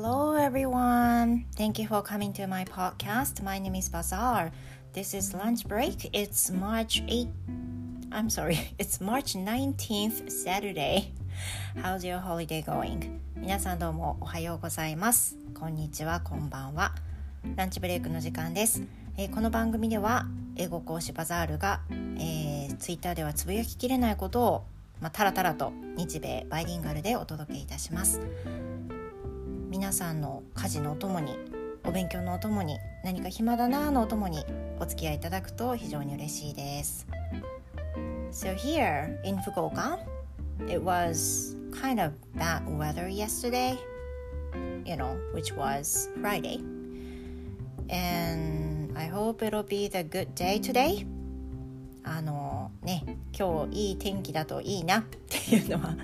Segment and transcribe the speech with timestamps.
[0.00, 1.46] Hello, everyone.
[1.56, 3.42] Thank you for coming to my podcast.
[3.42, 4.52] My name is Bazaar.
[4.92, 6.08] This is lunch break.
[6.12, 7.32] It's March 8th.
[8.12, 11.10] I'm sorry, it's March 19th, Saturday.
[11.82, 13.18] How's your holiday going?
[13.34, 15.36] 皆さんどうもおはようございます。
[15.52, 16.94] こんにちは、こんばんは。
[17.56, 18.84] ランチブレイクの時間です。
[19.16, 24.64] えー、この番組では英語講師バザールが、えー、Twitter ではつぶやききれないことを
[25.00, 28.20] まあ、タラタラと日米バイリンガルでお届けいたします
[29.68, 31.36] 皆さんの家事のお供に
[31.84, 34.42] お勉強のお供に何か暇だなのお供に
[34.80, 37.06] お付き合いいただくと非常に嬉しいです
[38.32, 39.98] So here in Fukuoka
[40.68, 43.76] it was kind of bad weather yesterday
[44.86, 46.60] you know which was Friday
[47.90, 51.06] and I hope it'll be the good day today
[52.16, 53.04] あのね
[53.38, 55.94] 今日いい天気だといいなっていうのは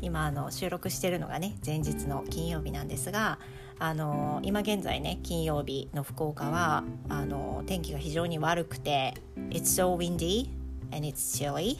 [0.00, 3.38] 今あの収録してるのがね前日の金曜日なんですが
[3.78, 9.14] あの今現在ね金曜日の福岡はあの天気が非常に悪くて
[9.50, 10.50] It's so windy
[10.92, 11.78] and it's chilly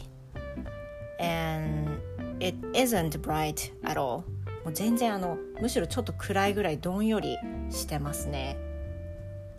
[1.19, 1.91] and
[2.39, 4.23] it isn't bright at all.
[4.63, 7.37] もう全然あのむしろちょっと暗いぐらいどんより
[7.69, 8.57] してますね。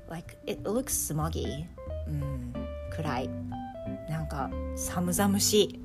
[0.09, 1.65] Like it looks smoggy、
[2.09, 2.53] うん、
[2.91, 3.31] 暗い。
[4.25, 5.81] なんか寒々しい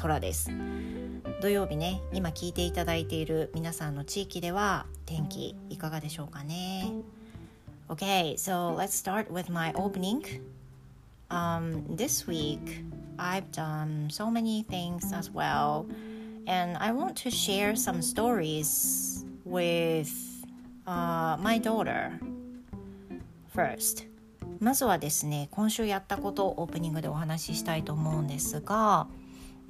[0.00, 0.50] 空です
[1.40, 6.90] 土曜日ね今聞いていただいている皆さんの地域では天気いかがでしょうかね
[7.88, 10.22] Okay, so let's start with my opening.
[11.28, 12.84] Um, this week,
[13.18, 15.86] I've done so many things as well,
[16.46, 20.08] and I want to share some stories with
[20.86, 22.20] uh, my daughter
[23.48, 24.09] first.
[24.60, 29.08] まずはですね今週やったことをオープニングでお話ししたいと思うんですが、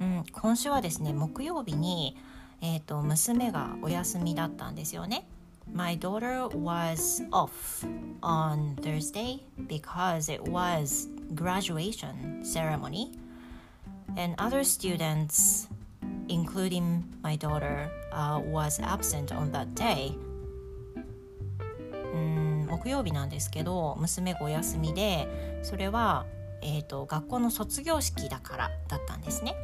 [0.01, 2.17] うん、今週はですね木曜日に、
[2.61, 5.27] えーと、娘がお休みだったんですよね。
[5.73, 7.87] My daughter was off
[8.21, 13.11] on Thursday because it was graduation ceremony
[14.17, 15.69] and other students
[16.27, 20.13] including my daughter uh, was absent on that day
[22.80, 26.24] 木曜日なんですけど娘がお休みでそれは、
[26.62, 29.54] えーと、学校の卒業式だからだったんですね。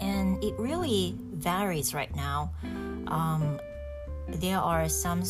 [0.00, 2.50] And it really varies right now.
[3.06, 3.58] Um,
[4.28, 5.22] there are some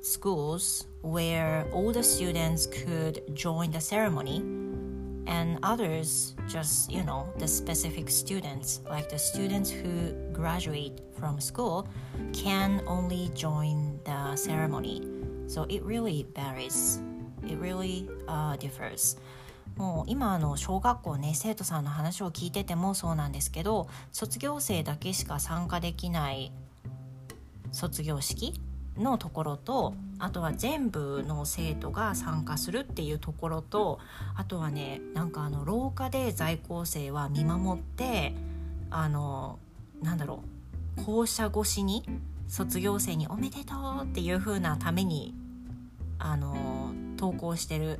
[0.00, 4.42] schools where all the students could join the ceremony
[5.28, 11.86] and others just you know the specific students like the students who graduate from school
[12.32, 15.11] can only join the ceremony
[15.53, 16.99] So it really varies.
[17.43, 19.19] It really、uh, differs.
[19.77, 26.51] もう今の小学校ね生徒さんの話を聞いててもそうなんですけど卒業生だけしか参加できない
[27.71, 28.59] 卒業式
[28.97, 33.99] のところとあとは全部の生徒が参加するっていうところと
[34.35, 38.35] あとはねなんかあの廊下で在校生は見守って
[38.91, 39.57] あの
[40.03, 40.43] なんだろ
[40.97, 42.03] う校舎越しに
[42.47, 45.33] 卒業生に「おめでとう」っていう風なために
[46.19, 47.99] あの登校してるっ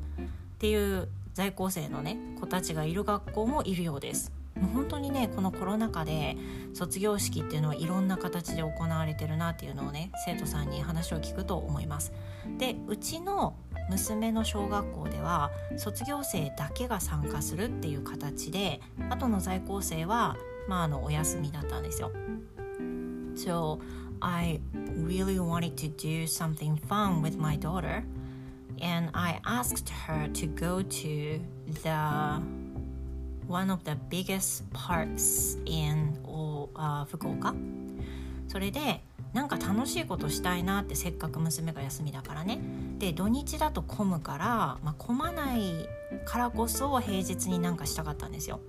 [0.60, 4.32] ていう在校生のね子たちがいる学校もいるようです。
[4.56, 6.38] もう本当にねこのコロナ禍で
[6.74, 12.14] 卒業式っていうのはいろんな形で行われてるなっていうのをね生徒さんに話を聞くと思います。
[12.60, 13.56] でうちの
[13.90, 20.38] 娘の小学校では卒業生だけが参加するっていう形で後の在校生は、
[20.68, 22.12] まあ、あのお休みだったんですよ。
[24.24, 24.62] I
[24.96, 28.04] really wanted to do something fun with my daughter,
[28.82, 31.40] and I asked her to go to
[31.84, 32.42] the
[33.48, 37.54] one of the biggest parks in uh, 福岡
[38.48, 39.04] それで
[39.34, 42.60] なんか楽しいことしたいなってせっかく娘が休みだからね。
[43.00, 44.48] で土日だと混むから、
[44.84, 45.90] まあ、混まない
[46.24, 48.62] からこそ平日になんかしたかったんですよ。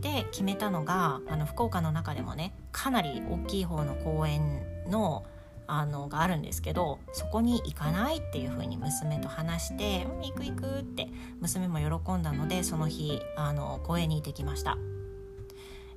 [0.00, 5.24] で決めたのがあの福岡の中でもねかなり大きい方の公園の
[5.68, 11.08] あのがあるんですけどそこに行かないっていう風に娘と話して「行く行く」って
[11.40, 14.78] 娘も喜んだのでその日あの公園に行ってきました。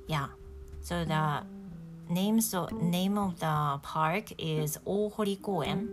[0.08, 0.30] Yeah,
[0.82, 1.46] so the
[2.12, 3.46] name, so, name of the
[3.86, 5.88] park is 大堀公園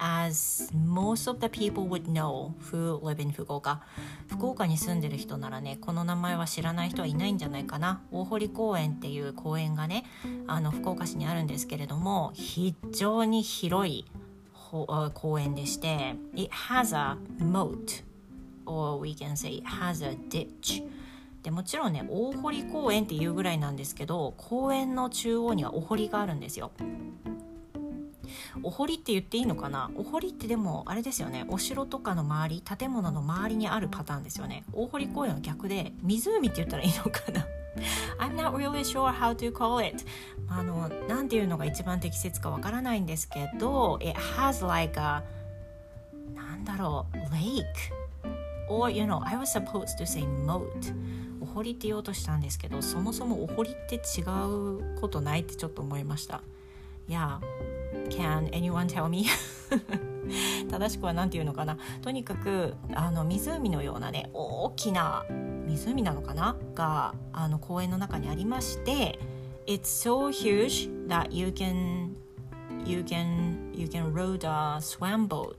[0.00, 3.82] as most of the people would know who live in 福岡
[4.28, 8.02] 福岡に住んでる人ならねこの名前は知らない人はいないんじゃないかな。
[8.10, 10.04] 大堀公園っていう公園がね
[10.46, 14.06] あの福岡市にあるんですけれども非常に広い
[15.14, 18.02] 公園でして It has a moat
[18.64, 20.82] or we can say it has a ditch.
[21.42, 26.70] でもちろんね大堀公園っていうぐらいなんですけど公園の中央にはお堀があるんですよ。
[28.62, 29.90] お堀って言っていいのかな？
[29.96, 31.44] お堀ってでもあれですよね。
[31.48, 34.64] お城とかの周り建物の周りにあるパターンですよね。
[34.72, 37.46] 大堀公園は逆で湖って言ったらいいのかな？
[38.18, 40.04] I'm not really sure how to call it
[40.48, 45.22] あのなんていうのが一番適切かわからないんですけど It has like a
[46.34, 47.64] なんだろう？lake
[48.68, 50.66] or you know I was supposed to say moat
[51.40, 56.42] お堀って言おうとしたんですけどそもそもお堀って違うことないってちょっと思いました。
[57.08, 57.38] Yeah
[58.08, 59.26] Can anyone tell me?
[60.70, 61.76] 正しくは何て言うのかな？
[62.02, 65.24] とにかくあの湖のようなね大きな
[65.66, 66.56] 湖なのかな？
[66.74, 69.18] があの公園の中にありまして
[69.66, 72.14] It's so huge that you can
[72.84, 75.56] you can you can rode a swam boat.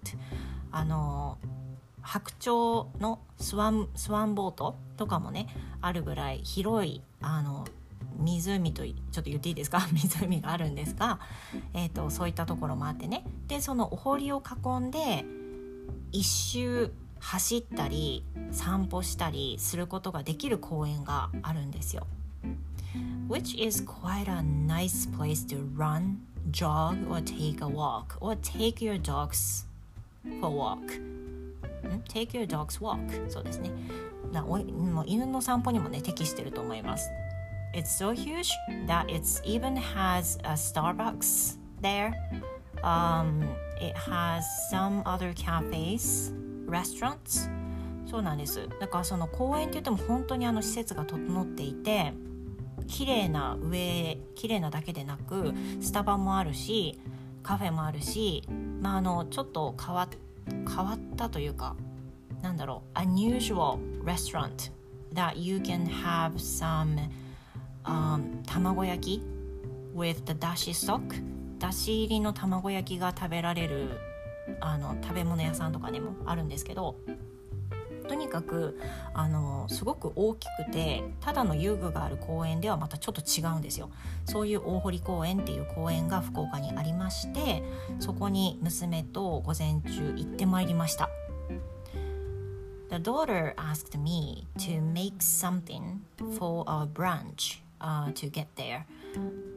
[0.71, 1.37] あの
[2.01, 5.47] 白鳥のスワンスワンボートとかもね
[5.81, 7.65] あるぐらい広いあの
[8.21, 9.79] 湖とちょっと言っていいですか？
[9.91, 11.19] 湖があるんですが、
[11.73, 15.25] えーと、そういったところもあってねでそのお堀を囲んで
[16.11, 22.07] 一周走ったり散歩したりすることができる公園があるんですよ。
[23.29, 26.17] Which is quite a nice place to run,
[26.51, 29.65] jog, or take a walk, or take your dogs
[30.41, 31.01] for walk.
[32.09, 33.29] Take your dog's walk.
[33.29, 33.71] そうですね。
[34.33, 37.09] なおもう犬の散歩にもね適してると思います。
[37.73, 38.51] It's so huge
[38.85, 42.13] that it even has a Starbucks there.
[42.83, 43.47] Um,
[43.79, 46.33] it has some other cafes,
[46.65, 47.49] restaurants.
[48.05, 48.67] そうなんです。
[48.81, 52.13] だからその公園って言っても本当にあの施設が整っていて、
[52.87, 56.99] 綺麗な上、綺麗なだけでなく、スタバもあるし、
[57.41, 58.43] カフェもあるし、
[58.81, 60.09] まああのちょっと変わ
[60.45, 61.77] 変わったというか、
[62.41, 64.71] なんだろう、unusual restaurant
[65.13, 66.97] that you can have some
[67.83, 69.23] um, 卵焼き
[69.95, 71.01] with the だし stock
[71.59, 73.99] だし入りの卵焼きが食べられる
[74.59, 76.95] あの食べ物屋さんとかでもあるんですけど
[78.07, 78.77] とにかく
[79.13, 83.89] あのすごく大きくてただの遊具がある公園ではまたちょっと違うんですよ。
[84.25, 87.63] そういう大堀公園っていう公園が福岡にありまして
[87.99, 91.09] そこに娘と午前中行ってまいりました。
[92.89, 96.01] The daughter asked me to make something
[96.37, 97.61] for our brunch.
[97.81, 98.83] Uh, to get there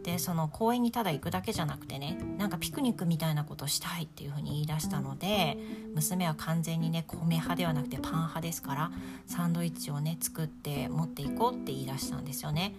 [0.03, 5.57] でその公園にただ行くだけじゃなくてねなんかピクニックみたいなことしたいっていうふうに言い出したので
[5.95, 8.91] 娘は完全にね米派ではなくてパン派ですから
[9.27, 12.75] サンドイッチをね作って持っていこうって言い出したんですよね。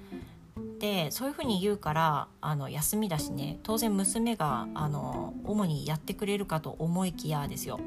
[0.80, 7.80] でそういうふうに言うからあの休みだしね当然娘があの主にやってくれるかと思いきやですよ。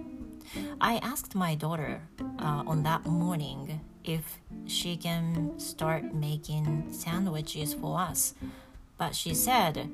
[0.79, 2.01] I asked my daughter、
[2.39, 4.23] uh, on that morning if
[4.67, 8.35] she can start making sandwiches for us.
[8.99, 9.89] But she said,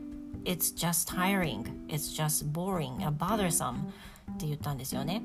[0.45, 3.87] It's just tiring, it's just boring, bothersome
[4.33, 5.23] って言ったんですよね。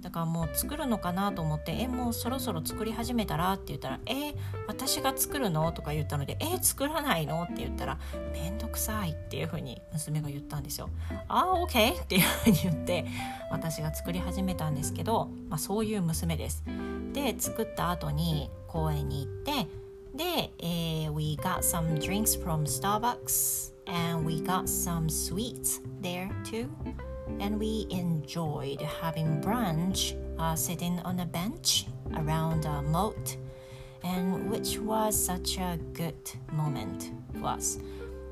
[0.00, 4.32] だからもう作るのかなと思って「えもうそろそろ作り始めたら?」って言ったら「え
[4.68, 7.98] 私が作るの?」とか言ったので「え作らないの?」って言ったら
[8.32, 10.88] 「めんどくさい」っていうふうに娘が言ったんですよ。
[11.26, 13.06] ああ OK っていうふうに言って
[13.50, 16.62] 私が作り始めたんですけど、まあ、そういう娘です。
[17.13, 19.67] で作った後に公園に行って
[20.15, 26.69] で、えー、We got some drinks from Starbucks and we got some sweets there too.
[27.39, 33.37] and we enjoyed having brunch uh, sitting on a bench around a moat,
[34.03, 37.79] and which was such a good moment for us.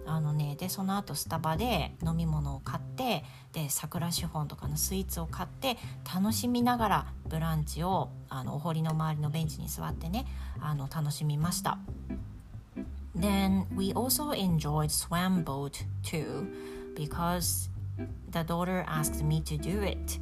[0.06, 5.76] あのね、でその後スタバで飲み物を買ってで桜シフォンとかのスイーツを買って
[6.14, 10.26] 楽しみながらブランチをあのお堀の周りのベンチに座ってね
[10.60, 11.78] あの楽しみました。
[13.18, 16.46] Then we also enjoyed swam boat too
[16.94, 17.70] because
[18.30, 20.18] The daughter asked me to do it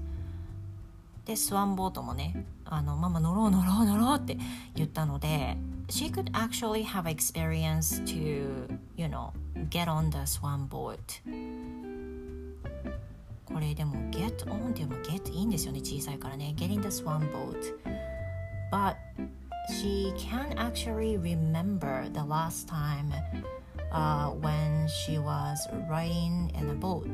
[1.26, 4.38] でスワンボートもねあのママ乗ろう乗ろう乗ろうって
[4.76, 5.58] 言ったので
[5.88, 9.32] she could actually have experience to you know
[9.70, 10.98] get on the swan boat
[13.46, 17.76] これでも get on っていうのも get いいんですよね小さいからね getting the swan boat
[18.72, 18.96] but
[19.70, 23.12] she can actually remember the last time
[23.92, 27.08] uh, when she was riding in a boat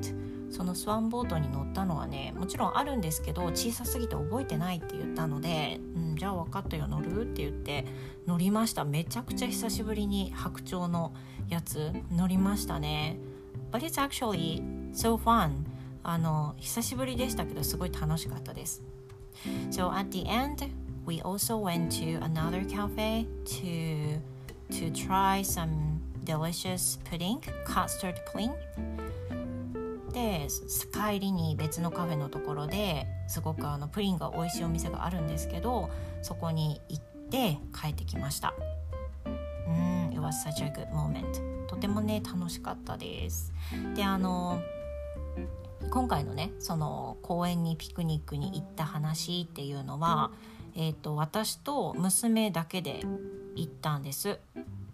[0.51, 7.23] そのスワンボートに乗ったのはねもちろんあるんですけど小さすぎて覚えてないって言ったので、うん、じゃあ分かったよ乗る？
[7.23, 7.87] って言って
[8.27, 8.85] 乗りました。
[8.85, 11.15] めちゃくちゃ久しぶりに白鳥の
[11.49, 13.17] やつ乗りましたね。
[13.73, 15.65] But it's actually so fun
[16.03, 18.83] あの久しぶりでしたけどすごい楽しかったです。
[19.71, 20.69] So at the end
[21.07, 24.21] we also went to another cafe to
[24.71, 28.51] to try some delicious pudding custard pudding.
[30.11, 30.49] で
[30.93, 35.91] 帰りに別のカフェのところですごくあのプリンが美味しいお店があるんですけど
[36.23, 38.55] そこに行って帰ってきました。
[39.67, 43.53] うん It was such a good moment とてもね楽しかったです。
[43.95, 44.61] であの
[45.91, 50.31] 今回のねその公園にピクニックに行った話っていうのは、
[50.77, 53.01] えーと、私と娘だけで
[53.57, 54.39] 行ったんです。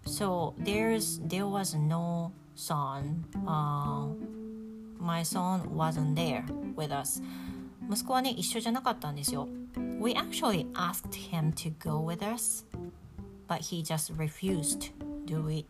[0.05, 4.15] So there's there was no son、uh,
[4.98, 6.44] my son wasn't there
[6.76, 7.22] with us
[7.90, 9.48] 息子はね一緒じゃなかったんですよ
[10.00, 12.64] We actually asked him to go with us
[13.48, 14.90] but he just refused
[15.26, 15.66] do it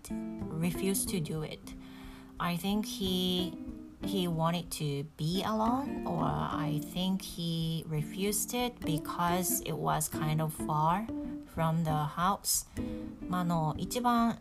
[0.59, 1.61] refused to do it
[2.39, 3.55] I think he
[4.05, 10.41] he wanted to be alone or I think he refused it because it was kind
[10.43, 11.07] of far
[11.55, 12.67] from the house
[13.29, 14.39] まあの一番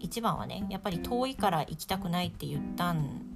[0.00, 3.27] 一番はねやっぱり遠いから行きたくないって言ったん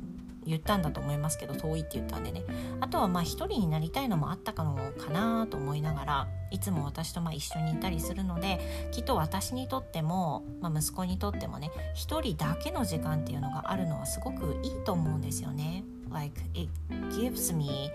[0.46, 2.44] 言ったんだと思いますけど遠いって言ったんでね
[2.80, 8.60] あとはまあ一人になりたいのもあったかのかなと思いながらいつも私とまあ一緒にいたりするので
[8.92, 15.84] きっと私にとっても、まあ、息子にとってもね一人だけの時間っていうのがあるのはすごくいいと思うんですよね。
[16.12, 16.70] Like it
[17.10, 17.90] gives me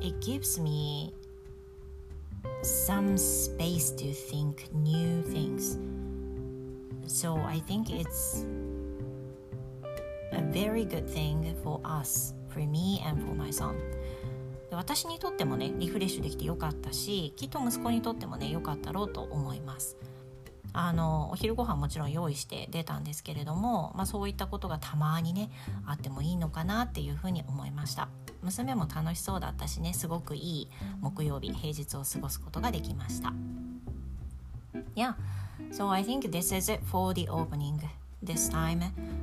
[0.00, 1.12] it gives me
[2.62, 5.78] some space to think new things.
[7.06, 8.44] So I think it's
[10.36, 13.74] a very good thing for us, for me and for my son.
[14.70, 19.96] 私にとってもねリフレッシュできてよかったしきっと息子にとってもねよかったろうと思います。
[20.72, 25.50] あのお昼ご飯もちろん用意して出たんですけれども、まあ、そういったことがたまにね
[25.86, 28.08] あってもいいのかなっていうふうに思いました。
[28.42, 30.68] 娘も楽しそうだったしねすごくいい
[31.00, 33.32] 木曜日平日を過ごすことができました。
[34.94, 35.14] Yeah,
[35.72, 37.78] so I think this is it for the opening.
[38.26, 38.80] This time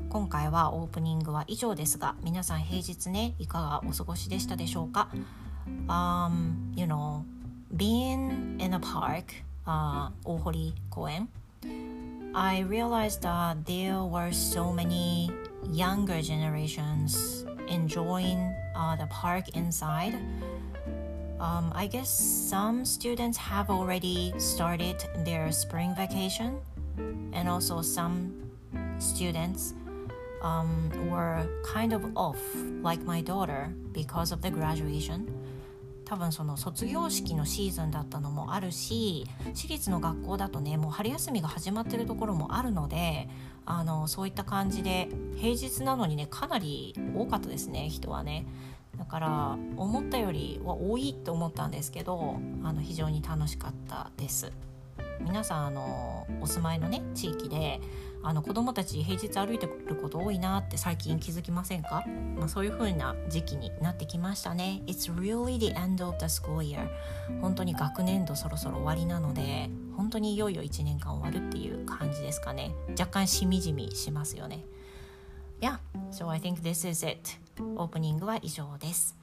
[0.09, 5.09] 今回はオープニングは以上ですが皆さん平日ねいかがお過ごしでしたでしょうか、
[5.87, 7.23] um, You know
[7.75, 9.25] being in a park、
[9.65, 11.27] uh, 大堀公園
[12.33, 15.29] I realized that there were so many
[15.71, 18.39] younger generations enjoying
[18.75, 20.15] uh, the park inside
[21.43, 26.59] um, I guess some students have already started their spring vacation,
[27.33, 28.42] and also some
[29.03, 29.75] students
[30.41, 32.39] um, were kind of off,
[32.81, 35.27] like my daughter, because of the graduation.
[36.05, 43.29] 多分その卒業式のシーズンだったのもあるし私立の学校だとねもう春休みが始まってるところもあるので
[43.65, 45.07] あのそういった感じで
[45.37, 48.45] 平日なのにねかなり多かったですね人はね
[48.97, 54.51] だから思ったよりは多いと思ったんですけどあの非常に楽しかったです
[55.21, 57.79] 皆さんあのお住まいのね地域で
[58.25, 62.05] あの子供たち平日歩いてくること多いなって最近気づきませんか、
[62.37, 64.81] まあ、そういう風な時期になってきましたね。
[64.87, 66.87] It's really the end of the school year.
[67.41, 72.73] 本当に学年度そろそろ終わりなので本当にいよいよ1年間終わるっていう感じですかね。
[72.97, 74.63] 若干しみじみしますよね。
[75.59, 75.79] Yeah,
[76.11, 77.19] so I think this is it.
[77.75, 79.17] オープニングは以上です。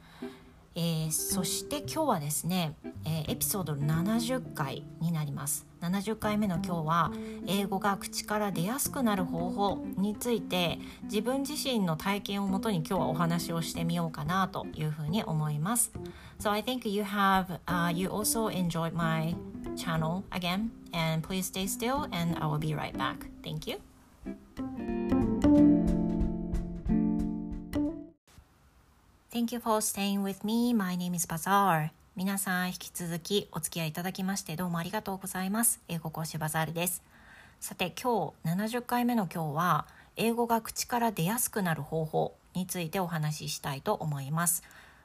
[0.75, 2.75] えー、そして今日はですね、
[3.05, 7.13] えー、エピソード70回になります70回目の今日は
[7.47, 15.91] 英語が口から出やすくなる方法について自分自身の体験をもとに今日はお話をしてみようかなというふうに思います
[16.39, 19.35] So I think you have、uh, you also enjoyed my
[19.77, 23.81] channel again and please stay still and I will be right back Thank you
[29.33, 30.75] Thank you for staying with me.
[30.75, 31.91] My name is Bazaar.
[32.17, 35.81] 皆さん引き続きお付き合いいただきましてどうもありがとうございます。
[35.87, 37.05] 英語講師バザールです。
[37.61, 44.65] さて今日70回目の今日は英語が口から出やすくなる方法についてお話ししたいと思います。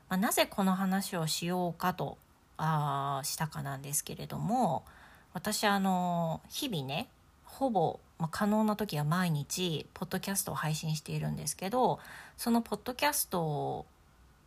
[0.09, 2.17] まあ、なぜこの話をしようかと
[2.57, 4.85] あしたかなんですけれども
[5.33, 7.09] 私あの日々ね
[7.43, 11.99] ほぼ、まあ、可能な時は毎日ポッドキャストを配信しているんですけど
[12.37, 13.85] そのポッドキャスト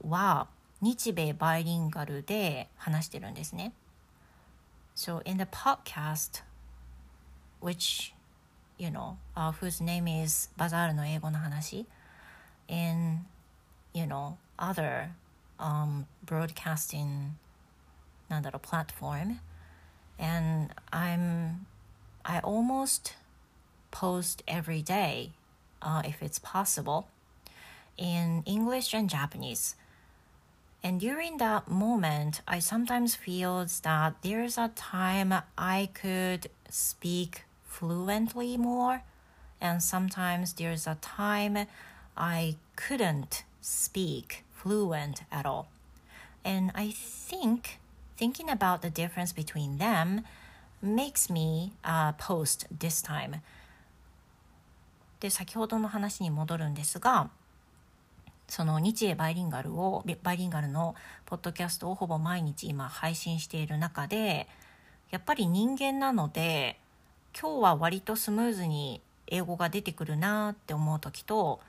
[0.07, 0.47] は
[0.81, 3.73] 日米バイリンガルで話してるんですね。
[4.95, 6.43] So in the podcast,
[7.61, 8.13] which,
[8.77, 11.85] you know, uh, whose name is バザールの英語の話
[12.67, 13.25] in,
[13.93, 15.09] you know, other
[15.57, 17.31] um, broadcasting
[18.29, 19.37] なんだろう、platform
[20.19, 21.65] and I'm,
[22.23, 23.15] I almost
[23.91, 25.31] post every day
[25.81, 27.05] uh, if it's possible
[27.97, 29.75] in English and Japanese
[30.83, 38.57] And during that moment, I sometimes feel that there's a time I could speak fluently
[38.57, 39.03] more,
[39.61, 41.67] and sometimes there's a time
[42.17, 45.67] I couldn't speak fluent at all.
[46.43, 47.79] And I think
[48.17, 50.23] thinking about the difference between them
[50.81, 53.41] makes me uh, post this time.
[55.21, 57.29] で先ほどの話に戻るんですが
[58.48, 60.94] その日英バイリンガルをバイリンガルの
[61.26, 64.48] ポッドキャストをほぼ毎日今配信している中で
[65.10, 66.80] やっぱり人間なので
[67.38, 71.60] 今日は割とスムーズに英語が出てくるなって思う時と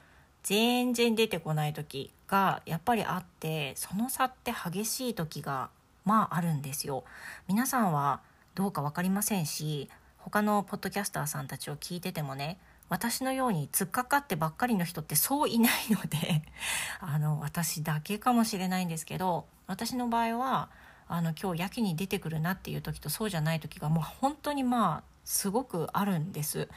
[0.44, 5.70] 全然出てこない時がやっぱりあってその差って激しい時が
[6.06, 7.04] まああるんですよ。
[7.48, 8.22] 皆さんは
[8.56, 12.58] どうか分かりませんし他のポッドキャスターさんたちを聞いててもね
[12.90, 16.44] 私のように突っかかってばっかりの人ってそういないので
[17.00, 20.70] あの私だけかもしれないんですけど私の場合は
[21.08, 26.70] あの今日やけに出てくるなっていう時とそうじゃない時がもう本当にまあすごくあるんです。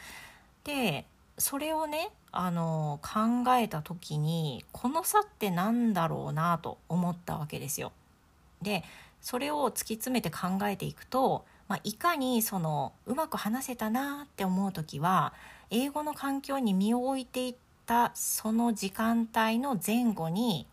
[0.65, 1.07] で
[1.39, 7.93] それをねあの考えた時にこの差って何だろうなと思ったわけですよ。
[8.61, 8.85] で
[9.21, 15.33] それを突き詰めて考えていくと、まあ、いかにそのうまく話せたなって思う時は
[15.75, 17.55] 英語の環境に身を置いていっ
[17.87, 20.67] たその時間帯の前後に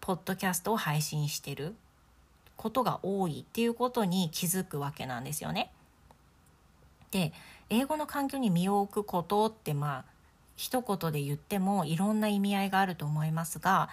[0.00, 1.76] ポッドキャストを配信してる
[2.56, 5.70] ことが多いっていうことに気づくわけなんですよね。
[7.12, 7.32] で
[7.68, 10.04] 英語の環境に身を置くことってまあ
[10.56, 13.88] 一言で言ってもいろんな意味合いがあると思いますが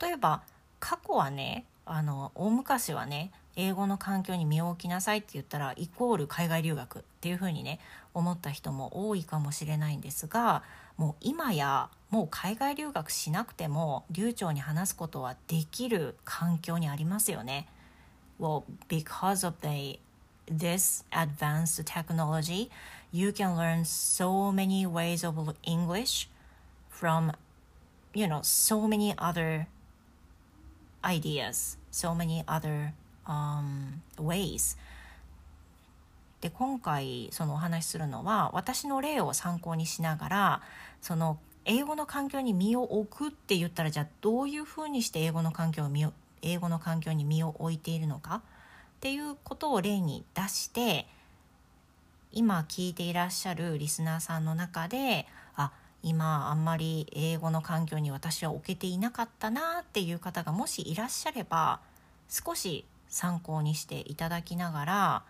[0.00, 0.42] 例えば
[0.78, 7.80] 過去はねあの大昔はね英語の環境に身を置きなさいって言ったらイコール海外留学っていうふうにね
[8.14, 10.62] 思った人も多いかもしれないんですが
[10.96, 17.66] もう今やもう海外留学しなくても流暢に話すことはできる環境にありますよね。
[18.38, 19.98] Well, because of the
[20.46, 22.70] this advanced technology,
[23.12, 26.28] you can learn so many ways of English
[26.90, 27.32] from
[28.14, 29.66] you know so many other
[31.02, 32.92] ideas, so many other
[33.26, 34.76] um, ways.
[36.40, 40.62] で今回そのお話しするのは私の例を参考にしながら
[41.00, 48.36] その英語の環境に身を置くって言ったらじゃあどういうふうにして英語の環境を身を英語の環境に身を置いているのか？
[48.36, 48.40] っ
[49.00, 51.06] ていうことを例に出して
[52.32, 55.70] 今聞いていらっしゃるリスナーさんの中であ
[56.02, 61.80] 今あんまり英語の環境に私は置けていなかったなっていう方がもしいらっしゃれば
[62.28, 65.22] 少し参考にしていただきながら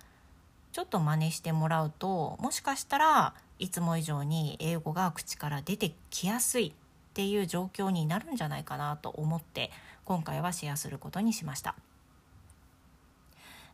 [0.72, 6.72] ちょっと真似してもらうともしかしたらいつも以上に英語が口から出てきやすいっ
[7.12, 9.70] ていう状況になるんじゃないかなと思って
[10.04, 11.74] 今回はシェアすることにしました。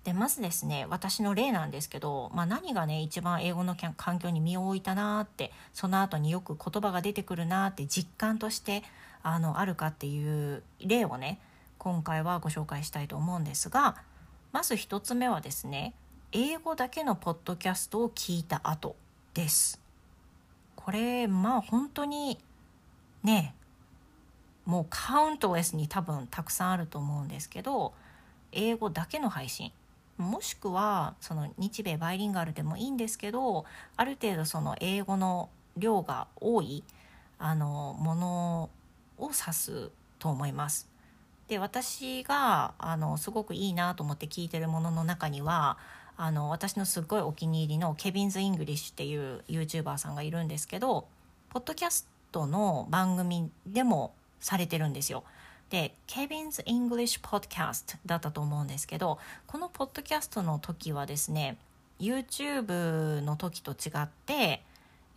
[0.05, 8.85] でまずですね私の例なんですけど、まあ、何がね一番英語の環境に身を置いたなってその後によく言葉が出てくるなって実感として
[9.23, 11.41] あのあるかっていう例をね
[11.79, 13.97] 今回はご紹介したいと思うんですが
[14.53, 15.95] まず1つ目はですね
[16.33, 18.97] 英語だけのポッドキャストを聞いた後
[19.35, 19.81] です
[20.77, 22.39] これまあ本当に
[23.23, 23.55] ね
[24.67, 27.95] もうカウントレスに多分たくさんあると思うんですけど
[28.53, 29.73] 英語だけの配信
[30.19, 33.65] もしくはその日米バイリンガルでもいいんですけど
[33.97, 36.83] ある程度その英語の量が多い
[37.39, 38.71] あのもの
[39.17, 40.88] を指すと思います。
[41.49, 45.79] で私があのすごくいいなと思って聞いてるものの中には
[46.17, 51.07] あの私のすっごいお気に入りの Kevin's English っていう YouTuber さんがいるんですけど
[51.51, 55.25] ポッドキャストの番組でもされてるんですよ。
[55.71, 61.59] で Kevin's English Podcast だったと思うんですけどこのポッドキャストの時はですね
[62.01, 64.63] YouTube の時と違って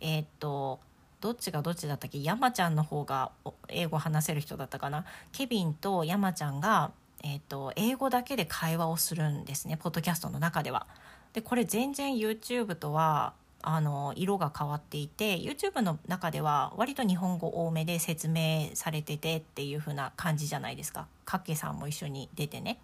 [0.00, 0.80] えー、っと
[1.22, 2.22] どっちがどっちだったっけ？
[2.22, 3.30] 山ちゃんの方が
[3.68, 5.06] 英語話せる人だったかな？
[5.30, 6.90] ケビンと山ちゃんが、
[7.22, 10.86] えーと、英語だけで会話をするんですねポッドキャストの中では。
[11.32, 13.32] でこれ全然 YouTube とは
[13.62, 21.06] あの色が変わっていて YouTube の中では割と日本語多めで説明されててっていう風な感じじゃないですか。
[21.24, 22.78] かっけさんも一緒に出てね。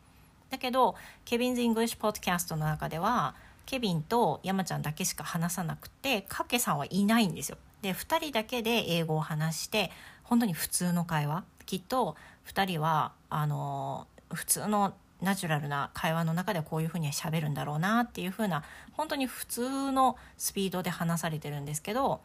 [0.50, 3.34] だけど Kevin's English Podcast の中では
[3.66, 7.58] ケビンと山ちゃんだけしか話さなくてかっけさんはいないんですよ。
[7.82, 9.90] で2人だけで英語を話して
[10.22, 11.44] 本当に普通の会話。
[11.66, 18.62] きっと2人はあの普通のナチュラルな会話の中でこういうふうに喋るんだろうなっていうふうな
[18.92, 22.20] 本当に普通のスピードで話されてるんですけど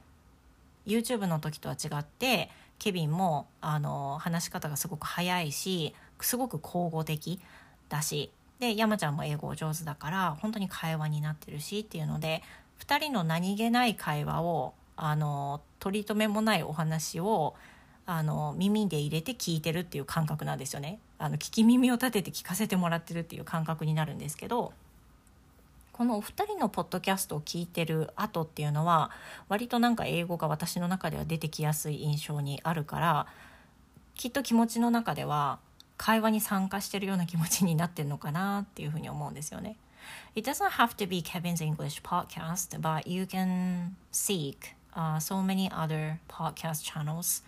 [0.85, 7.39] YouTube の時とは違ってケビンもあの話し方がすごく早いしすごく口語的
[7.89, 12.43] だしで山ちゃんも英語上手だから本当に会話になってるしっていうので
[12.85, 17.55] 2人の何気ない会話をあの取り留めもないお話を
[18.05, 24.73] あの耳で入れて聞いてるっていう感覚なんですよねあの聞き耳を立てて聞かせてもらってるっていう感覚になるんですけど
[25.93, 29.11] このお二人のポッドキャストを聞いてる後っていうのは
[29.47, 33.27] 割となんか英語が私の中では出てきやすい印象にあるから
[34.15, 35.59] きっと気持ちの中では
[35.97, 39.77] 会話に参加してるような気持ちになってるのかなっていうふうに思うんですよね。
[40.35, 46.83] It doesn't have to be Kevin's English podcast, but you can seek、uh, so many other podcast
[46.83, 47.43] channels.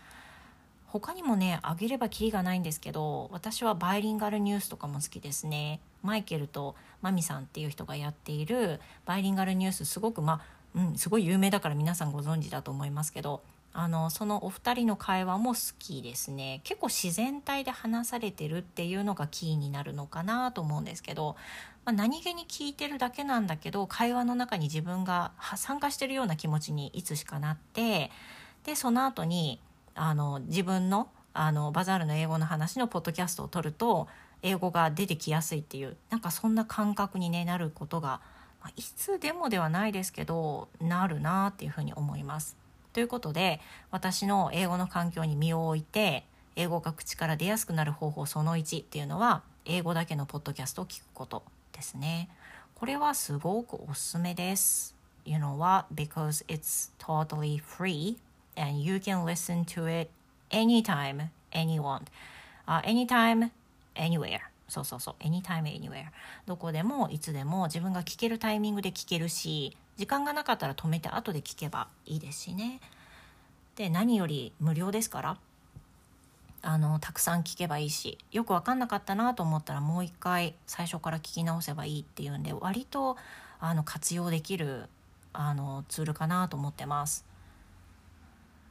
[0.88, 10.42] 他にもねあげればきりがないんですけど私はバイリンガルニュースとかも好きですねマイケルとマミさんっていう人がやっているバイリンガルニュースすごくま
[10.76, 13.42] あうんすごい有名だから皆さんご存知だと思いますけど
[13.78, 21.36] あのそのお二人の会話も好きですね結構自然体で話されてるっていうのがキーになるのかなと思うんですけど、
[21.84, 28.12] まあ、何気に聞いてるだけなんだけど会話の中に自分が参加してるような気持ちにいつしかなって
[28.64, 29.60] でその後に
[29.94, 34.08] あの自分のあのバザールの英語の話のポッドキャストを撮ると
[34.42, 38.22] 英語が出てきやすいっていうなんかそんな感覚に、ね、なることが、
[38.62, 42.56] まあ、いつでもではないですけどなるなっていうふうに思います。
[42.96, 43.60] ということで
[43.92, 46.24] 私の英語の環境に身を置いて
[46.56, 52.30] 英語が口から出やすくなる方法その1っていうのは英語だけのポッドキャストを聞くことですね。
[52.74, 54.96] これはすごくおすすめです。
[55.26, 55.88] You know what?
[55.94, 58.16] Because it's totally free
[58.56, 60.10] and you can listen to it
[60.50, 62.04] anytime, anyone.
[62.66, 63.52] Uh, anytime,
[63.96, 64.40] anywhere.
[64.70, 65.22] そうそうそう。
[65.22, 66.06] anytime, anywhere.
[66.46, 72.80] どこでもいつでも自分が聞けるタイミングで聞けるし、時間がなかったら止めて後で聞けばいいですしね
[73.76, 75.38] で何より無料ですから
[76.62, 83.18] あのたくさん聞けばいいしよく分かんなかったなと思ったらもう一回最初から聞き直せばいいっていうんで割と
[83.60, 84.86] あの活用できる
[85.32, 87.26] あのツールかなと思ってます。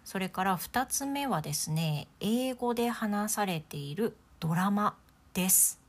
[0.05, 4.97] それから2つ目はですね英語で話されているドラマ
[5.33, 5.81] です。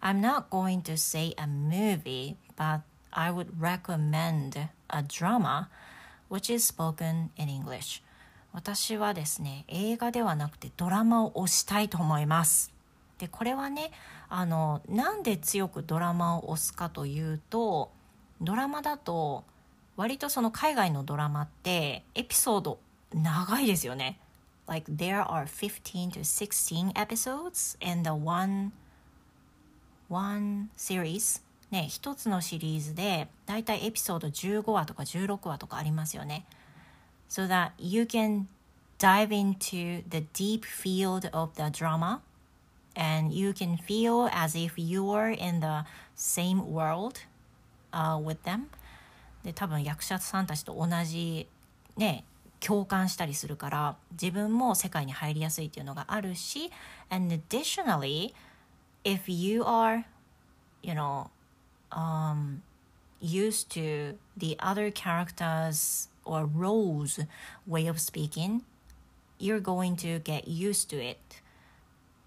[0.00, 2.80] I'm not going to say a movie, but
[3.18, 5.70] I would recommend a drama
[6.28, 8.02] which is spoken in English
[8.52, 12.72] 私はですね映画ではなくてドラマを推したいと思います
[13.18, 13.90] でこれはね
[14.28, 17.90] あのなんで強くドラマを推すかというと
[18.40, 19.44] ドラマだと
[19.96, 22.78] 割とその海外のドラマってエピソード
[23.14, 24.18] 長いですよね
[24.66, 28.72] Like there are 15 to 16 episodes in the one
[30.10, 31.45] one series
[31.76, 36.46] ね、一つのシリーズでだいたいエピソード15話とか16話とかありますよね。
[37.28, 38.46] So that you can
[38.98, 42.20] dive into the deep field of the drama
[42.94, 45.84] and you can feel as if you were in the
[46.16, 47.20] same world、
[47.92, 48.68] uh, with them
[49.44, 51.46] で多分役者さんたちと同じ
[51.98, 52.24] ね
[52.58, 56.70] 共感したりするから自分も世界に入りやすいっていうのがあるし
[57.10, 58.32] and additionally
[59.04, 60.04] if you are
[60.82, 61.28] you know
[61.92, 62.62] um,
[63.20, 67.20] used to the other characters or roles
[67.66, 68.62] way of speaking,
[69.38, 71.18] you're going to get used to it.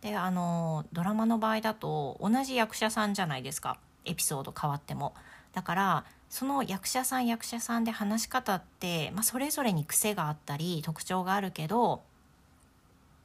[0.02, 5.14] であのドラマの場合だと同じ役者さんじゃないですかエピソード変わっても
[5.52, 12.02] だからその役者さん役者さんで話し方って、まあ、それぞれに癖があったり特徴があるけど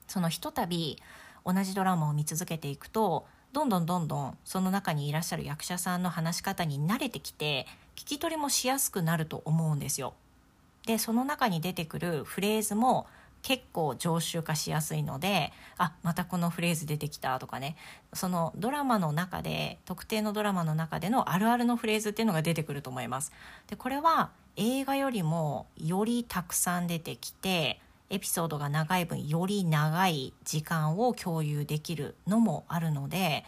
[0.09, 0.99] そのひとたび
[1.47, 10.15] 同じドラマを見続けていくとどんどんどんどんその中にいらっしゃる役者さんの話し方に慣れてきて聞き取りもしやすくなると思うんですよ。
[10.87, 13.07] でその中に出てくるフレーズも
[13.43, 17.77] 結構常習化しやすいのであまたこのフレーズ出てきたとかね
[18.13, 23.33] そのドラマの中で特定のドラマの中でのあるあるのフレーズっていうのが出てくると思います。
[23.69, 33.45] でこれは映画よりもよりたくさん出てきてエピソードが長い分より長い時間を共有できるのもあるので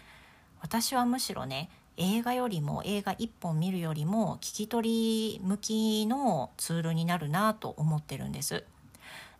[0.60, 8.64] 私はむしろね映画よりも映画1本見るよりも聞き取り向きのツールになるなと思ってるんです。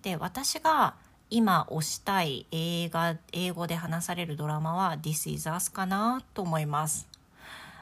[0.03, 0.95] で私が
[1.29, 7.09] 今推したい映画英語で話されるドラマは This is Us かなと思います。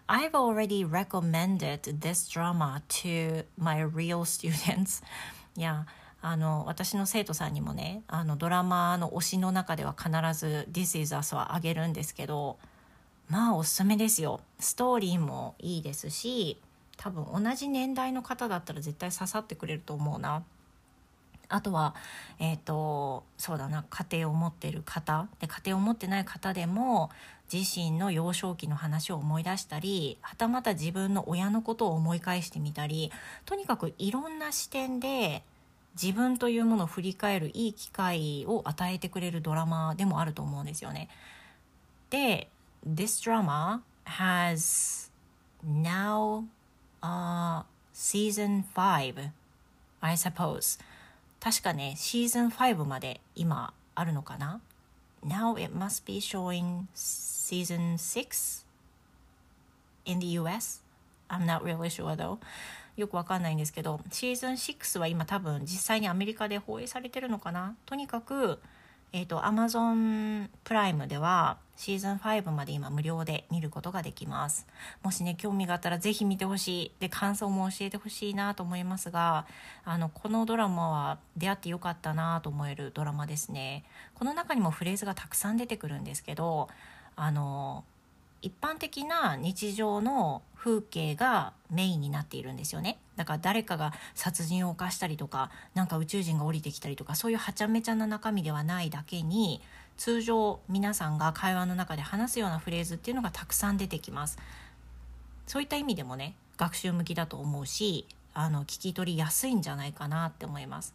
[0.06, 5.02] I've already recommended this drama to my real students.
[5.56, 5.86] いや
[6.26, 12.56] あの私の生徒さんにもねあのドラマの推しの中では必ず「This is Us」はあげるんですけど
[13.28, 14.40] まあおすすめですよ。
[14.58, 16.58] ストーリーもいいですし
[16.96, 20.42] 多分同じ年代の方だったら絶対刺さってくれると思うな。
[21.50, 21.94] あとは
[22.38, 25.28] えっ、ー、とそうだな家庭を持ってる方。
[25.40, 27.10] で家庭を持ってない方でも
[27.52, 33.12] 自身の幼少期の話を思い出したりはたまた自分の親のことを思い返してみたり
[33.44, 35.44] とにかくいろんな視点で
[36.00, 41.08] 自分というものを振り返るいい機会を与えてくれるドラマでもあると思うんですよね。
[42.10, 42.48] で
[42.86, 45.10] This drama has
[45.64, 46.44] now、
[47.02, 49.30] uh, season 5
[50.00, 50.80] I suppose
[51.40, 54.60] 確かねシーズン5まで今あるのかな
[55.24, 58.66] Now it must be showing season 6
[60.04, 60.82] in the US
[61.28, 62.38] I'm not really sure though
[62.96, 67.76] よくわかんないんですけどシーズン6は今多分実際にアメリカで放映されてるのかな？
[67.86, 68.60] とにかく
[69.12, 74.66] えっ、ー、と Amazon プライムではシーズン5まで今無料で見ることができます。
[75.02, 76.92] もしね興味があったらぜひ見てほしい。
[77.00, 79.46] で感想も教えてほしいなと思いますが
[79.84, 83.84] あのこのドラマは出会ってよかったなと思えるドラマですね。
[84.14, 86.68] この中にもフレーズがたくさん出てくるんですけど
[87.16, 87.84] あの
[88.44, 92.98] 一般的な日常の風景がメインになっているんですよね。
[93.16, 99.62] だから誰かが殺人を犯したりとかなんか宇宙人が降りてきたりとかそういうはちゃめちゃな中身ではないだけに
[99.96, 104.38] 通常皆さんが会話の中で話すようなフレーズっていうのがたくさん出てきます。
[105.46, 110.94] そういった意味でもね学習向きだと思うしあの聞き取りやすいんじゃないかなって思います。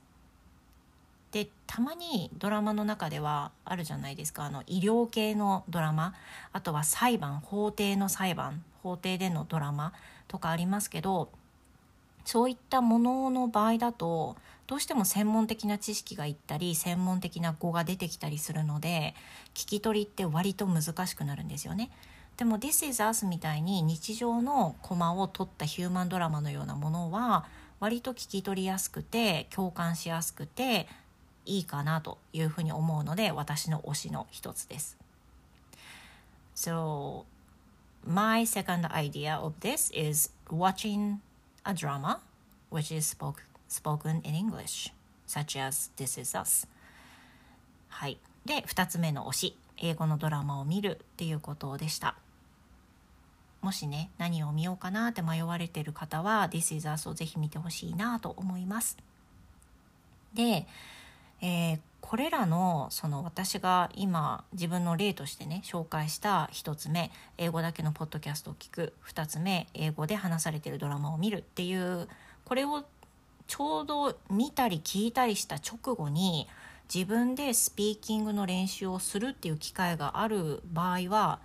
[1.31, 4.45] でたまにドラマの中ではあるじゃないですか。
[4.45, 6.13] あの医療系のドラマ。
[6.53, 8.63] あとは裁判法廷の裁判。
[8.83, 9.93] 法廷でのドラマ
[10.27, 11.29] とかありますけど
[12.25, 14.35] そういったものの場合だと
[14.67, 19.15] どうしても専門的な知識がいったり専門的な語が出てきたりするので
[19.55, 21.89] 聞き取りって割と難しくなるんですよね。
[22.37, 27.45] でも「This is Us」みたいに日常のコマを取ったヒューマンドラマのようなものは
[27.79, 30.87] 割と聞き取りやすくて共感しやすくて
[31.49, 34.97] いいかなというふうに思うので私の推しの一つです。
[36.55, 37.23] So
[38.05, 41.17] my second idea of this is watching
[41.63, 42.19] a drama
[42.69, 44.93] which is spoke, spoken in English
[45.25, 46.67] such as This is Us
[47.87, 52.15] はいで2つ目の推し英語のドラマを見るっていうことでした
[53.61, 58.97] もしね何を見ようかなって迷われてる方は This is Us をぜひ見てほしいなと思います
[60.33, 60.65] で
[61.41, 72.07] えー、これらのその私が今自分の例としてね紹介した1つ目英語だけのポッドキャストを聞く2つ目英語で話されてるドラマを見るっていう
[72.45, 72.83] これを
[73.47, 76.47] ちょうど見たり聞いたりした直後に
[76.93, 81.39] 自分でスピーキングの練習をするっていう機会がある場合は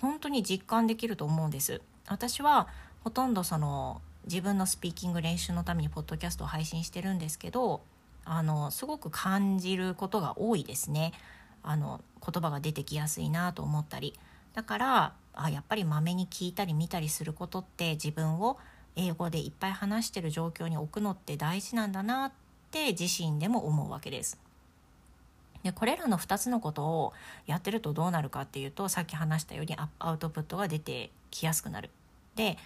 [0.00, 1.82] 本当に実感できると思うんです。
[2.08, 2.68] 私は
[3.02, 7.80] ほとんどその自分のスピーキング練習のためにポッドキャストを配信してるんですけど
[8.24, 11.12] あのすごく感じることが多いですね
[11.62, 14.18] あの言葉が出てきやすいなと思ったり
[14.54, 18.58] だからあやっぱりまめに聞いたり見たりすることって自分を
[18.96, 22.32] 英語でいっぱい話してる状況に置くのって大事なんだなっ
[22.70, 24.38] て自身でも思うわけです。
[25.62, 27.12] でこれらの2つのことを
[27.46, 31.90] やってるとどうなるかっていうとさっき話したようにアウトプットが出てきやすくなる。
[32.34, 32.56] で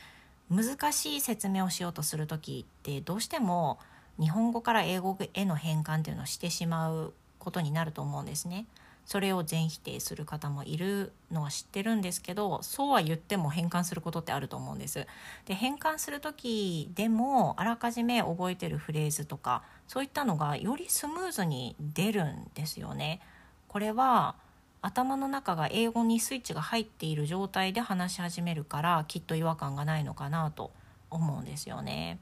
[0.51, 3.79] 難しい説明をしようとする時ってどうしても
[4.19, 8.67] 日本語から英語への変換っていうのをしてしまうことになると思うんですね。
[9.07, 15.07] それを全否定する方もいるのは知ってるんですけどそうは言っても変換することってあると思うんです。
[15.45, 23.21] で変換する時でもあらかじめ覚えてるフレーズとかそういったのがよりスムーズに出るんですよね。
[23.69, 24.37] これは
[24.81, 30.73] 頭の中が英語にスイッチが入っている状態で話し始めるからきっと違和感がないのかなと
[31.11, 32.19] 思うんですよね。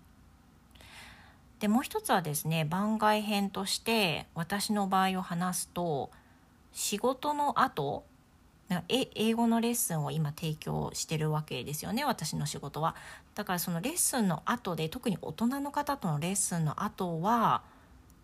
[1.62, 6.10] でもう一つはですね番外編として私の場合を話すと
[6.72, 8.02] 仕事の後
[8.88, 12.96] 英語のレッスンを今提供してるわけですよね私の仕事は。
[13.36, 17.62] だからそのレッスンの後で特に大人の方とのレッスンの後は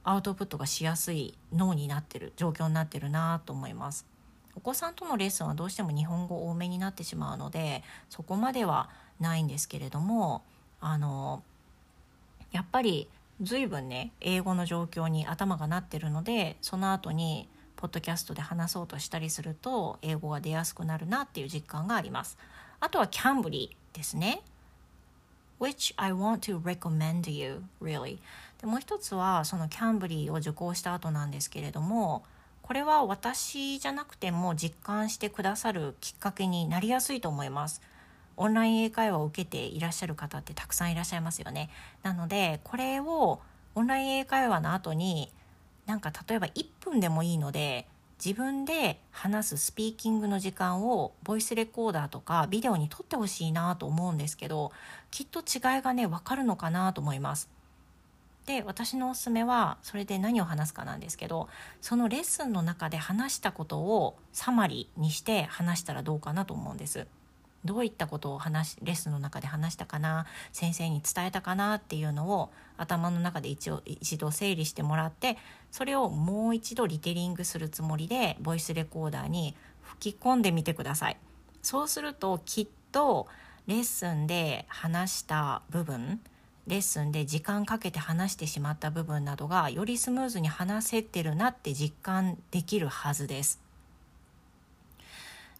[0.03, 4.05] アウトプットがしやすい脳になってる状況になってるなと思います。
[4.57, 10.43] お子さんとのレッスンはどうしても日本語多めになってしまうのでそこまではないんですけれども
[10.81, 11.45] あの
[12.51, 13.07] やっぱり
[13.41, 22.37] 随分ね英語の状況に頭がなってるのでその後にポッドキャストで話そうとしたりすると英語が出やすくなるなっていう実感があります。
[22.81, 24.43] あとはキャンブリーですね。
[25.61, 28.19] Which I want to recommend you really.
[28.61, 32.25] でもう一つはそのキャンブリーを受講した後なんですけれども
[32.63, 37.81] これは私じゃなくても実感してくださるきっかけになりやすいと思います。
[38.39, 41.71] オンライン英会話を受けていらっしゃる方ってたくさんいらっしゃいますよね。
[42.03, 43.41] なのでこれを
[43.75, 45.31] オンライン英会話の後に
[45.87, 47.87] なんか例えば1分でもいいので
[48.25, 54.73] 自分で話すスピーキングの時間をボイスレコーダーとかビデオに撮ってほしいなと思うんですけど
[55.11, 57.49] きっと違いがね分かるのかなと思います。
[58.47, 61.49] で私のおすすめはそれで何を話すかなんですけど
[61.83, 67.07] そのレッスンの中で話したことをサマリーにして話したらどうかなと思うんです。
[67.65, 75.37] どういったことを話レッスンの中で話したかな先生に伝えたかなっていうのを頭の中で一応一度整理してもらって
[75.71, 81.17] それをもう一度リテリングするつもりでボイスレコーダーに吹き込んでみてください
[81.63, 83.27] そうするときっと
[83.67, 86.21] レッスンで話した部分
[86.69, 93.68] レッスンで時間かけて話してしまった部分などがよりスムーズに話せてるなって実感できるはずです。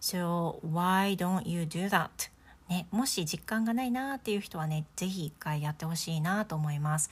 [0.01, 2.09] So why don't you do that?
[2.69, 7.09] ね、もし実感がないなっていう人はね、ぜひ一回やってほしいなと思います。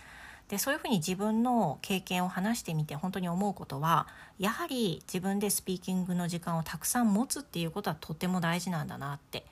[0.50, 4.08] でそういうふうに自分の経験を話してみて本当に思うことは
[4.39, 9.45] やはり自分でスピーキングの時間をたくさん持つっていうことはとても大事なんだなって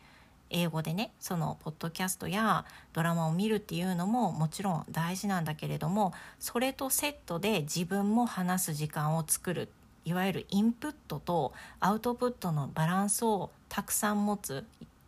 [0.49, 9.69] 英語でねそのポッドキャストやドラマを見るっていうのももちろん大事なんだけれどもそれとセットで自分も話す時間を作る
[10.05, 14.63] いわゆるインプットとアウトプットのバランスをたくさん持つ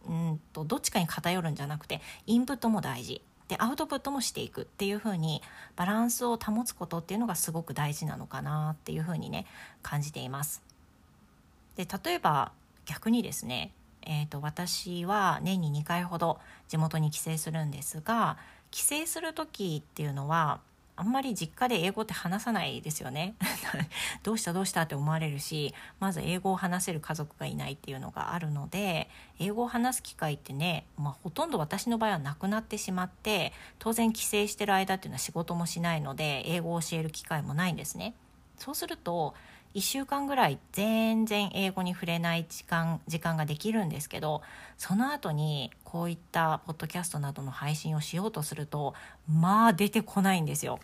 [0.07, 5.41] うんとどっちかに偏るんじゃなくてインプットも大事でアウトプットもしていくっていうふうに
[5.75, 9.45] バランスを保つことっていうのがすごく大事なのかなっていうふうにね
[9.81, 10.61] 感じています。
[11.75, 12.51] で例えば
[12.85, 18.37] 逆にですね、えーと私は年に2回ほど地元に帰省するんですが
[18.71, 20.59] 帰省する時っていうのは
[20.97, 23.35] あんまり実家で英語って話さないですよね
[24.23, 38.15] どうしたどうしたって思われるしまず英語を話せる家族がいないっていうのがあるので英語を話す機会ってね、まあ、ほとんど私の場合はなくなってしまって当然帰省してる間っていうのは仕事もしないので英語を教える機会もないんですね。
[38.57, 39.35] そうすると
[39.77, 44.41] 1週間ぐらい全然英語に触れない時間時間ができるんですけど
[44.75, 48.95] その後にこういったポッドキャストなどの配信をしようとすると
[49.31, 50.79] まあ出てこないんですよ。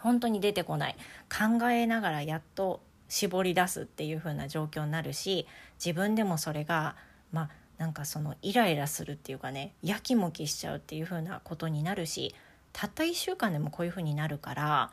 [0.00, 0.96] 本当に出てこない
[1.30, 5.46] 考えながらやっと絞り出すっていう風な状況になるし
[5.82, 6.96] 自分でもそれが
[7.30, 12.34] まあなんかそのイライラするっていうかねやきもきしちゃうっていう風なことになるし
[12.72, 14.90] たった1週間でもこういう風になるから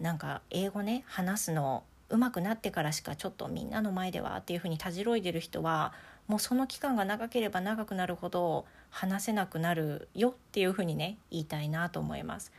[0.00, 5.92] なんか英語ね話すの上手くなってからしかちょっとみんなの前ではっていうふうにたじろいでる人は
[6.28, 12.52] もうその期間が長ければ長くなるほど話せなくなるよっていうふうにね言いたいなと思います。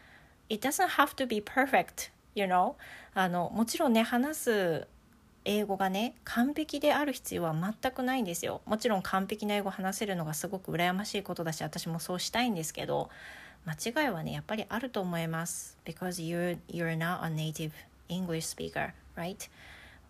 [0.50, 2.74] It doesn't have to be perfect, you know?
[3.13, 4.88] あのもちろんね話す
[5.46, 13.10] 英語がね完璧である必要は全くないんですよもちろん完璧な英語を話せるのがすごく羨ましいことだし私もそうしたいんですけど
[13.66, 17.72] 間違いはねやっぱりあると思います because you're, you're not a native
[18.10, 19.49] English speaker right?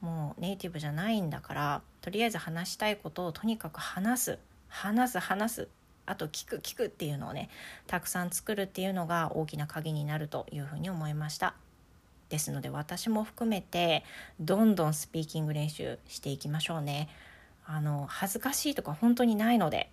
[0.02, 4.40] もうネイティブじゃないんだからとりあえず話したいことをとにかく話す。
[4.68, 5.68] 話す話す。
[6.06, 7.50] あと聞く聞くっていうのをね
[7.88, 11.56] たくさん作るっていうのが大きな鍵になるというふうに思いました。
[12.28, 14.04] ですので私も含めて
[14.40, 17.08] どんどんスピーキング練習していきましょうね。
[17.66, 19.90] あの恥ずかしいとか本当にないので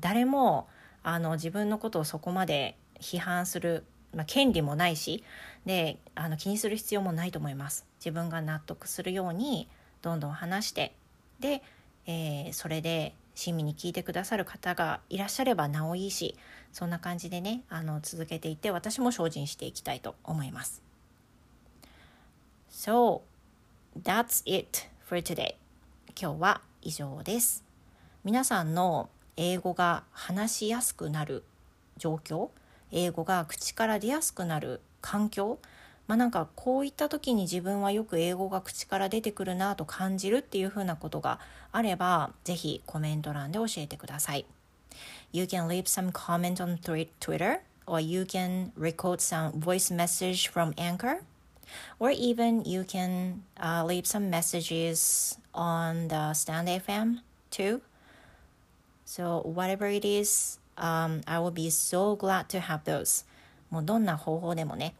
[0.00, 0.66] 誰も
[1.04, 5.22] あの自分のことをそこまで批判するまあ、権利もないし
[5.66, 7.86] であの気にする必要もないと思います。
[7.98, 9.68] 自分が納得するように
[10.02, 10.94] どんどん話して
[11.40, 11.62] で、
[12.06, 16.36] えー、それで親身に聞いてくださる方がいらっしゃればなおいいし
[16.72, 20.82] そんな感じでねあの続けていって私も精進していきたいと思います。
[22.70, 23.22] So
[24.00, 25.54] that's it for today.
[26.20, 27.64] 今日は以上です。
[28.24, 31.44] 皆さんの英語が話しやすくなる
[31.96, 32.50] 状況
[32.90, 35.58] 英語が口から出やすくなる環境
[36.06, 41.40] まあなんかこういった時に自分はよく英語が口から出てくるなと感じるっていうふうなことが
[41.72, 44.46] あればぜひコメント欄で教えてください。
[45.32, 51.22] You can leave some comment on Twitter or you can record some voice message from Anchor
[51.98, 57.80] or even you can uh, leave some messages on the Stand FM too.
[59.04, 63.24] So whatever it is, um, I will be so glad to have those.
[63.74, 64.94] もうどんな方法でもね、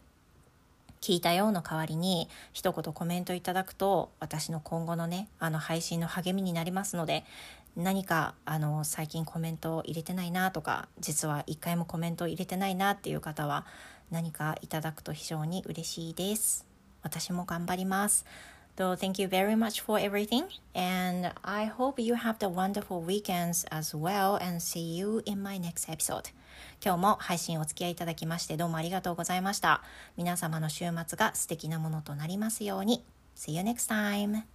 [0.99, 7.23] 聞いたよの代わりに一言コメントいただくと私の今後のね、あの配信の励みになりますので、
[7.77, 13.65] 何かあの最近コメントを入れてないなとか、実は一回もコメントを入れてないなっていう方は
[14.11, 16.65] 何かいただくと非常に嬉しいです。
[17.01, 18.25] 私も頑張ります。
[18.75, 20.47] So thank you very much for everything.
[20.73, 24.35] And I hope you have the wonderful weekends as well.
[24.35, 26.31] And see you in my next episode.
[26.83, 29.81] 今日も配信お付き合いいただきましてどうもありがとうございました。
[30.17, 33.05] 皆様の週末が素敵なものとなりますように。
[33.35, 34.54] See you next time.